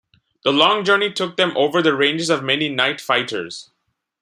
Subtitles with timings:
[0.43, 3.69] The long journey took them over the ranges of many night fighters.